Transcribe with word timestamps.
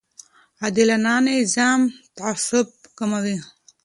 عادلانه 0.61 1.13
نظام 1.27 1.81
تعصب 2.17 2.67
کموي 2.97 3.35